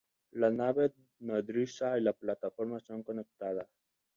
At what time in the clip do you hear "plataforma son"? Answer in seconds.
2.13-3.03